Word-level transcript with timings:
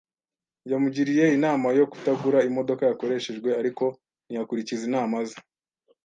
Yamugiriye 0.71 1.25
inama 1.37 1.67
yo 1.79 1.85
kutagura 1.91 2.39
imodoka 2.49 2.81
yakoreshejwe, 2.89 3.49
ariko 3.61 3.83
ntiyakurikiza 4.25 4.83
inama 4.89 5.17
ze. 5.29 5.37